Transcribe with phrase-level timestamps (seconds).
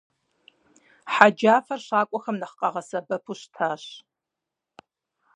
[1.13, 3.83] Хъэджафэр щакӀуэхэм нэхъ къагъэсэбэпу щытащ.